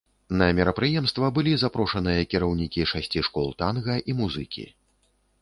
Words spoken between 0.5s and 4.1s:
мерапрыемства былі запрошаныя кіраўнікі шасці школ танга